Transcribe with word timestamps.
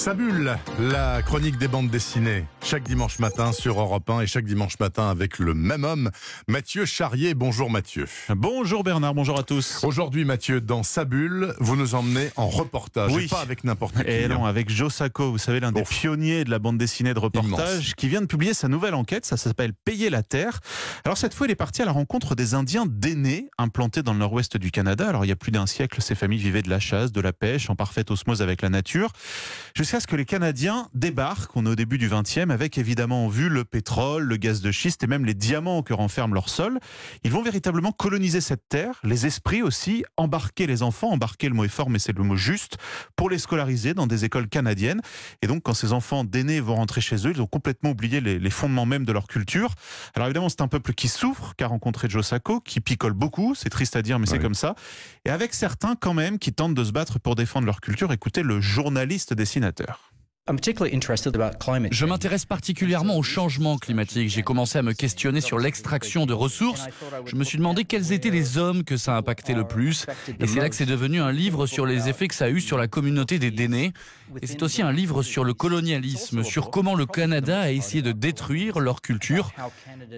Sa 0.00 0.14
bulle, 0.14 0.56
la 0.78 1.20
chronique 1.20 1.58
des 1.58 1.68
bandes 1.68 1.90
dessinées, 1.90 2.46
chaque 2.64 2.84
dimanche 2.84 3.18
matin 3.18 3.52
sur 3.52 3.78
Europe 3.78 4.08
1 4.08 4.22
et 4.22 4.26
chaque 4.26 4.46
dimanche 4.46 4.78
matin 4.80 5.10
avec 5.10 5.38
le 5.38 5.52
même 5.52 5.84
homme, 5.84 6.10
Mathieu 6.48 6.86
Charrier. 6.86 7.34
Bonjour 7.34 7.68
Mathieu. 7.68 8.06
Bonjour 8.30 8.82
Bernard, 8.82 9.12
bonjour 9.12 9.38
à 9.38 9.42
tous. 9.42 9.84
Aujourd'hui 9.84 10.24
Mathieu, 10.24 10.62
dans 10.62 10.82
Sa 10.84 11.04
bulle, 11.04 11.54
vous 11.60 11.76
nous 11.76 11.94
emmenez 11.94 12.30
en 12.36 12.48
reportage, 12.48 13.12
Oui. 13.12 13.24
et 13.24 13.28
pas 13.28 13.42
avec 13.42 13.62
n'importe 13.62 13.94
qui. 14.02 14.10
Et 14.10 14.24
hein. 14.24 14.28
non, 14.28 14.46
avec 14.46 14.70
Joe 14.70 14.90
Sacco, 14.90 15.30
vous 15.32 15.36
savez, 15.36 15.60
l'un 15.60 15.70
des 15.70 15.82
pionniers 15.82 16.44
de 16.44 16.50
la 16.50 16.58
bande 16.58 16.78
dessinée 16.78 17.12
de 17.12 17.18
reportage, 17.18 17.74
Immense. 17.74 17.94
qui 17.94 18.08
vient 18.08 18.22
de 18.22 18.26
publier 18.26 18.54
sa 18.54 18.68
nouvelle 18.68 18.94
enquête, 18.94 19.26
ça 19.26 19.36
s'appelle 19.36 19.74
Payer 19.84 20.08
la 20.08 20.22
Terre. 20.22 20.60
Alors 21.04 21.18
cette 21.18 21.34
fois, 21.34 21.46
il 21.46 21.50
est 21.50 21.56
parti 21.56 21.82
à 21.82 21.84
la 21.84 21.92
rencontre 21.92 22.34
des 22.34 22.54
Indiens 22.54 22.86
d'aînés, 22.88 23.50
implantés 23.58 24.02
dans 24.02 24.14
le 24.14 24.20
nord-ouest 24.20 24.56
du 24.56 24.70
Canada. 24.70 25.06
Alors 25.10 25.26
il 25.26 25.28
y 25.28 25.32
a 25.32 25.36
plus 25.36 25.52
d'un 25.52 25.66
siècle, 25.66 26.00
ces 26.00 26.14
familles 26.14 26.38
vivaient 26.38 26.62
de 26.62 26.70
la 26.70 26.80
chasse, 26.80 27.12
de 27.12 27.20
la 27.20 27.34
pêche, 27.34 27.68
en 27.68 27.76
parfaite 27.76 28.10
osmose 28.10 28.40
avec 28.40 28.62
la 28.62 28.70
nature, 28.70 29.12
jusqu'à 29.90 29.98
ce 30.02 30.06
que 30.06 30.14
les 30.14 30.24
Canadiens 30.24 30.88
débarquent, 30.94 31.56
on 31.56 31.66
est 31.66 31.70
au 31.70 31.74
début 31.74 31.98
du 31.98 32.08
20e, 32.08 32.50
avec 32.50 32.78
évidemment 32.78 33.24
en 33.24 33.28
vue 33.28 33.48
le 33.48 33.64
pétrole, 33.64 34.22
le 34.22 34.36
gaz 34.36 34.60
de 34.60 34.70
schiste 34.70 35.02
et 35.02 35.08
même 35.08 35.24
les 35.24 35.34
diamants 35.34 35.82
que 35.82 35.92
renferme 35.92 36.32
leur 36.32 36.48
sol. 36.48 36.78
Ils 37.24 37.32
vont 37.32 37.42
véritablement 37.42 37.90
coloniser 37.90 38.40
cette 38.40 38.68
terre, 38.68 39.00
les 39.02 39.26
esprits 39.26 39.62
aussi, 39.62 40.04
embarquer 40.16 40.68
les 40.68 40.84
enfants, 40.84 41.08
embarquer 41.08 41.48
le 41.48 41.56
mot 41.56 41.64
est 41.64 41.68
fort 41.68 41.90
mais 41.90 41.98
c'est 41.98 42.16
le 42.16 42.22
mot 42.22 42.36
juste, 42.36 42.76
pour 43.16 43.28
les 43.30 43.38
scolariser 43.38 43.92
dans 43.92 44.06
des 44.06 44.24
écoles 44.24 44.48
canadiennes. 44.48 45.02
Et 45.42 45.48
donc 45.48 45.64
quand 45.64 45.74
ces 45.74 45.92
enfants 45.92 46.22
d'aînés 46.22 46.60
vont 46.60 46.76
rentrer 46.76 47.00
chez 47.00 47.26
eux, 47.26 47.32
ils 47.34 47.42
ont 47.42 47.48
complètement 47.48 47.90
oublié 47.90 48.20
les, 48.20 48.38
les 48.38 48.50
fondements 48.50 48.86
même 48.86 49.04
de 49.04 49.12
leur 49.12 49.26
culture. 49.26 49.74
Alors 50.14 50.28
évidemment 50.28 50.50
c'est 50.50 50.60
un 50.60 50.68
peuple 50.68 50.92
qui 50.92 51.08
souffre, 51.08 51.54
qu'a 51.56 51.66
rencontré 51.66 52.08
Joe 52.08 52.24
Sacco, 52.24 52.60
qui 52.60 52.78
picole 52.78 53.14
beaucoup, 53.14 53.56
c'est 53.56 53.70
triste 53.70 53.96
à 53.96 54.02
dire 54.02 54.20
mais 54.20 54.26
c'est 54.26 54.38
comme 54.38 54.54
ça. 54.54 54.76
Et 55.24 55.30
avec 55.30 55.52
certains 55.52 55.96
quand 55.96 56.14
même 56.14 56.38
qui 56.38 56.52
tentent 56.52 56.74
de 56.74 56.84
se 56.84 56.92
battre 56.92 57.18
pour 57.18 57.34
défendre 57.34 57.66
leur 57.66 57.80
culture, 57.80 58.12
écoutez 58.12 58.44
le 58.44 58.60
journaliste 58.60 59.34
dessinateur. 59.34 59.79
I'm 60.50 60.56
particularly 60.56 60.92
interested 60.92 61.36
about 61.36 61.58
climate 61.60 61.92
Je 61.92 62.04
m'intéresse 62.06 62.44
particulièrement 62.44 63.16
au 63.16 63.22
changement 63.22 63.78
climatique. 63.78 64.28
J'ai 64.30 64.42
commencé 64.42 64.78
à 64.78 64.82
me 64.82 64.94
questionner 64.94 65.40
sur 65.40 65.60
l'extraction 65.60 66.26
de 66.26 66.32
ressources. 66.32 66.88
Je 67.24 67.36
me 67.36 67.44
suis 67.44 67.56
demandé 67.56 67.84
quels 67.84 68.12
étaient 68.12 68.30
les 68.30 68.58
hommes 68.58 68.82
que 68.82 68.96
ça 68.96 69.14
a 69.14 69.18
impacté 69.18 69.54
le 69.54 69.62
plus. 69.62 70.06
Et 70.40 70.48
c'est 70.48 70.58
là 70.58 70.68
que 70.68 70.74
c'est 70.74 70.86
devenu 70.86 71.20
un 71.20 71.30
livre 71.30 71.66
sur 71.66 71.86
les 71.86 72.08
effets 72.08 72.26
que 72.26 72.34
ça 72.34 72.46
a 72.46 72.50
eu 72.50 72.60
sur 72.60 72.78
la 72.78 72.88
communauté 72.88 73.38
des 73.38 73.52
Dénés. 73.52 73.92
Et 74.42 74.48
c'est 74.48 74.62
aussi 74.64 74.82
un 74.82 74.90
livre 74.90 75.22
sur 75.22 75.44
le 75.44 75.54
colonialisme, 75.54 76.42
sur 76.42 76.70
comment 76.70 76.96
le 76.96 77.06
Canada 77.06 77.60
a 77.60 77.70
essayé 77.70 78.02
de 78.02 78.12
détruire 78.12 78.80
leur 78.80 79.02
culture. 79.02 79.52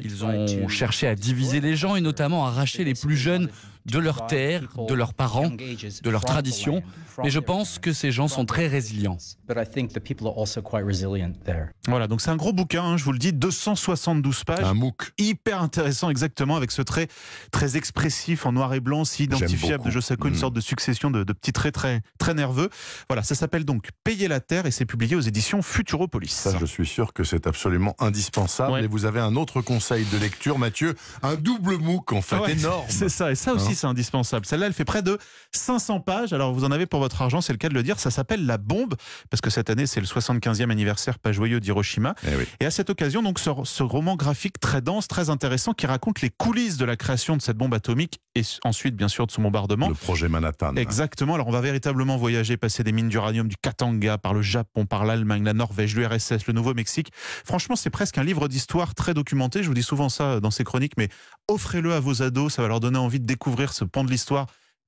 Ils 0.01 0.25
ont 0.25 0.69
cherché 0.69 1.09
à 1.09 1.15
diviser 1.15 1.61
les 1.61 1.77
gens 1.77 1.95
et 1.95 2.01
notamment 2.01 2.47
à 2.47 2.49
arracher 2.49 2.85
les 2.85 2.95
plus 2.95 3.19
jeunes 3.19 3.51
de 3.87 3.99
leurs 3.99 4.27
terres, 4.27 4.69
de 4.89 4.95
leurs 4.95 5.15
parents, 5.15 5.49
de 5.51 6.11
leurs 6.11 6.25
traditions. 6.25 6.83
Mais 7.23 7.31
je 7.31 7.39
pense 7.41 7.79
que 7.79 7.93
ces 7.93 8.11
gens 8.11 8.29
sont 8.29 8.45
très 8.47 8.67
résilients. 8.69 9.19
But 9.47 9.57
I 9.59 9.69
think 9.71 9.93
the 9.93 10.01
people 10.01 10.27
are 10.29 10.39
also 10.39 10.63
quite 10.63 10.85
resilient 10.85 11.33
there. 11.45 11.67
Voilà, 11.89 12.07
donc 12.07 12.21
c'est 12.21 12.31
un 12.31 12.37
gros 12.37 12.53
bouquin, 12.53 12.83
hein, 12.85 12.97
je 12.97 13.05
vous 13.05 13.13
le 13.13 13.19
dis, 13.19 13.33
272 13.33 14.45
pages. 14.45 14.65
Un 14.65 14.75
MOOC. 14.75 15.13
hyper 15.19 15.61
intéressant 15.63 16.09
exactement 16.11 16.57
avec 16.57 16.71
ce 16.71 16.81
trait 16.83 17.09
très 17.51 17.77
expressif 17.77 18.47
en 18.47 18.53
noir 18.53 18.73
et 18.75 18.81
blanc 18.81 19.05
si 19.05 19.25
identifiable 19.25 19.85
de 19.85 19.91
Josako, 19.91 20.29
une 20.29 20.35
Mm. 20.35 20.39
sorte 20.39 20.55
de 20.55 20.61
succession 20.61 21.11
de, 21.11 21.25
de 21.25 21.33
petits 21.33 21.53
traits 21.53 21.75
très, 21.75 22.01
très 22.19 22.35
nerveux. 22.35 22.71
Voilà, 23.09 23.23
ça 23.23 23.35
s'appelle 23.35 23.65
donc 23.65 23.89
Payer 24.05 24.29
la 24.29 24.41
Terre 24.41 24.67
et 24.67 24.71
c'est 24.71 24.87
publié 24.87 25.17
aux 25.17 25.21
éditions 25.21 25.61
Futuropolis. 25.63 26.31
Ça, 26.31 26.57
je 26.59 26.65
suis 26.67 26.87
sûr 26.87 27.13
que 27.13 27.25
c'est 27.25 27.47
absolument 27.47 27.95
indispensable. 27.99 28.73
Ouais. 28.73 28.85
Et 28.85 28.87
vous 28.87 29.05
avez 29.05 29.21
un 29.21 29.37
autre 29.37 29.61
conseil 29.61 30.05
de 30.13 30.17
lecture, 30.19 30.59
Mathieu, 30.59 30.95
un 31.23 31.35
double 31.35 31.77
MOOC 31.79 32.13
en 32.13 32.23
fait, 32.23 32.39
Ouais, 32.39 32.53
énorme. 32.53 32.87
C'est 32.89 33.09
ça, 33.09 33.31
et 33.31 33.35
ça 33.35 33.53
aussi 33.53 33.72
C'est 33.75 33.87
indispensable. 33.87 34.47
Celle-là, 34.47 34.67
elle 34.67 34.73
fait 34.73 34.84
près 34.84 35.03
de 35.03 35.19
500 35.53 36.01
pages. 36.01 36.33
Alors 36.33 36.53
vous 36.53 36.65
en 36.65 36.70
avez 36.70 36.87
pour 36.87 37.01
votre 37.01 37.20
argent, 37.23 37.41
c'est 37.41 37.53
le 37.53 37.59
cas 37.59 37.69
de 37.69 37.75
le 37.75 37.83
dire. 37.83 37.98
Ça 37.98 38.11
s'appelle 38.11 38.47
La 38.47 38.59
Bombe, 38.59 38.95
parce 39.31 39.41
que 39.41 39.51
cette 39.51 39.70
année 39.70 39.87
c'est 39.87 40.01
le 40.01 40.06
75e 40.06 40.70
anniversaire 40.70 41.19
pas 41.19 41.33
joyeux 41.33 41.61
d'Hiroshima. 41.61 42.14
Eh 42.27 42.37
oui. 42.37 42.45
Et 42.61 42.67
à 42.67 42.70
cette 42.70 42.91
occasion, 42.91 43.23
donc, 43.23 43.39
ce, 43.39 43.51
ce 43.64 43.83
roman 43.83 44.17
graphique 44.17 44.59
très 44.61 44.81
dense, 44.81 45.09
très 45.09 45.31
intéressant, 45.31 45.73
qui 45.73 45.87
raconte 45.87 46.20
les 46.20 46.31
coulisses 46.31 46.77
de 46.77 46.85
la 46.85 46.97
création 46.97 47.36
de 47.36 47.42
cette 47.42 47.57
bombe 47.57 47.74
atomique 47.74 48.20
et 48.35 48.43
ensuite, 48.65 48.97
bien 48.97 49.09
sûr, 49.09 49.27
de 49.27 49.33
son 49.33 49.43
bombardement. 49.43 49.89
Le 49.89 49.95
projet 49.95 50.29
Manhattan. 50.29 50.75
Exactement. 50.77 51.35
Alors, 51.35 51.48
on 51.48 51.53
va 51.53 51.61
véritablement 51.61 52.17
voyager, 52.17 52.57
passer 52.57 52.83
des 52.83 52.93
mines 52.93 53.09
d'uranium 53.09 53.48
du 53.48 53.57
Katanga, 53.57 54.19
par 54.19 54.33
le 54.33 54.43
Japon, 54.43 54.87
par 54.87 55.05
l'Allemagne, 55.05 55.45
la 55.45 55.53
Norvège, 55.53 55.95
l'URSS, 55.95 56.47
le 56.47 56.53
Nouveau-Mexique. 56.53 57.13
Franchement, 57.45 57.77
c'est 57.77 57.91
presque 57.91 58.19
un 58.19 58.25
livre 58.25 58.48
d'histoire 58.48 58.95
très 58.95 59.13
documenté. 59.15 59.63
Je 59.63 59.69
vous 59.69 59.75
dis 59.75 59.83
souvent 59.83 60.09
ça 60.09 60.41
dans 60.41 60.51
ces 60.51 60.65
chroniques, 60.65 60.95
mais 60.97 61.09
offrez-le 61.48 61.92
à 61.92 62.01
vos 62.01 62.23
ados. 62.23 62.55
Ça 62.55 62.63
va 62.63 62.69
leur 62.69 62.81
donner 62.81 62.98
envie 62.98 63.21
de 63.21 63.27
découvrir 63.27 63.73
ce 63.73 63.85
pan 63.85 64.05
de 64.05 64.11
l'histoire 64.11 64.47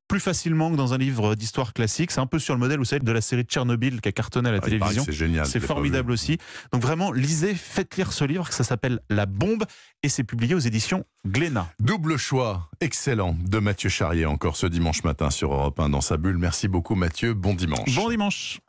plus 0.08 0.20
facilement 0.20 0.70
que 0.70 0.76
dans 0.76 0.92
un 0.94 0.98
livre 0.98 1.34
d'histoire 1.34 1.72
classique. 1.72 2.10
C'est 2.10 2.20
un 2.20 2.26
peu 2.26 2.38
sur 2.38 2.54
le 2.54 2.60
modèle, 2.60 2.78
vous 2.78 2.84
savez, 2.84 3.00
de 3.04 3.12
la 3.12 3.20
série 3.20 3.42
Tchernobyl 3.44 4.00
qui 4.00 4.08
a 4.08 4.12
cartonné 4.12 4.48
à 4.48 4.52
la 4.52 4.58
Ah, 4.58 4.60
télévision. 4.64 5.02
C'est 5.04 5.12
génial. 5.12 5.46
C'est 5.46 5.60
formidable 5.60 6.12
aussi. 6.12 6.38
Donc 6.72 6.82
vraiment, 6.82 7.10
lisez, 7.12 7.54
faites 7.54 7.96
lire 7.96 8.12
ce 8.12 8.24
livre, 8.24 8.48
que 8.48 8.54
ça 8.54 8.64
s'appelle 8.64 9.00
La 9.10 9.26
Bombe, 9.26 9.64
et 10.02 10.08
c'est 10.08 10.24
publié 10.24 10.54
aux 10.54 10.58
éditions 10.60 11.04
Glénat. 11.26 11.68
Double 11.80 12.16
choix, 12.18 12.68
excellent, 12.80 13.34
de 13.48 13.58
Mathieu 13.58 13.88
Charrier 13.88 14.26
encore 14.26 14.56
ce 14.56 14.66
dimanche 14.66 15.04
matin 15.04 15.30
sur 15.30 15.52
Europe 15.54 15.80
1 15.80 15.88
dans 15.88 16.02
sa 16.02 16.16
bulle. 16.18 16.36
Merci 16.36 16.68
beaucoup 16.68 16.94
Mathieu, 16.94 17.32
bon 17.32 17.54
dimanche. 17.54 17.94
Bon 17.94 18.10
dimanche 18.10 18.60